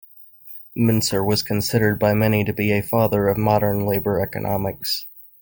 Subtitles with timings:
[0.75, 5.05] Mincer was considered by many to be a father of modern labor economics.